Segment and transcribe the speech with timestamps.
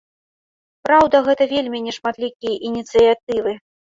[0.87, 3.53] Праўда, гэта вельмі нешматлікія ініцыятывы.